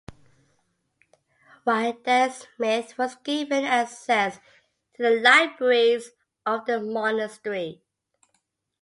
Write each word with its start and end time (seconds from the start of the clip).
While 1.63 1.95
there, 2.05 2.31
Smith 2.31 2.97
was 2.97 3.17
given 3.17 3.63
access 3.65 4.39
to 4.95 5.03
the 5.03 5.11
libraries 5.11 6.09
of 6.43 6.65
the 6.65 6.79
monastery. 6.79 7.83